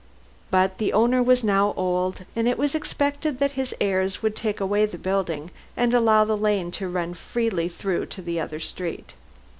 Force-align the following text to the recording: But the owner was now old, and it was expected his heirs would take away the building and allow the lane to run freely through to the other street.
But 0.49 0.79
the 0.79 0.93
owner 0.93 1.21
was 1.21 1.43
now 1.43 1.75
old, 1.77 2.25
and 2.35 2.47
it 2.47 2.57
was 2.57 2.73
expected 2.73 3.39
his 3.51 3.75
heirs 3.79 4.23
would 4.23 4.35
take 4.35 4.59
away 4.59 4.87
the 4.87 4.97
building 4.97 5.51
and 5.77 5.93
allow 5.93 6.25
the 6.25 6.35
lane 6.35 6.71
to 6.71 6.89
run 6.89 7.13
freely 7.13 7.69
through 7.69 8.07
to 8.07 8.21
the 8.23 8.39
other 8.39 8.59
street. 8.59 9.13